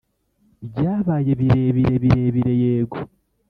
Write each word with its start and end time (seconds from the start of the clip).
byabaye 0.67 1.31
birebire, 1.39 1.93
birebire, 2.03 2.53
yego! 2.63 2.97